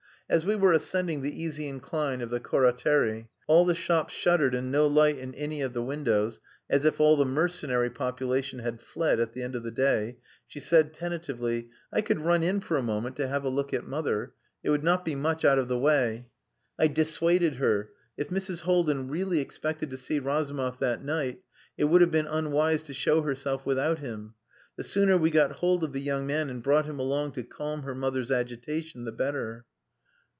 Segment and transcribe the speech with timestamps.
[0.31, 4.71] As we were ascending the easy incline of the Corraterie, all the shops shuttered and
[4.71, 6.39] no light in any of the windows
[6.69, 10.61] (as if all the mercenary population had fled at the end of the day), she
[10.61, 14.33] said tentatively "I could run in for a moment to have a look at mother.
[14.63, 16.27] It would not be much out of the way."
[16.79, 17.89] I dissuaded her.
[18.15, 18.61] If Mrs.
[18.61, 21.41] Haldin really expected to see Razumov that night
[21.77, 24.35] it would have been unwise to show herself without him.
[24.77, 27.83] The sooner we got hold of the young man and brought him along to calm
[27.83, 29.65] her mother's agitation the better.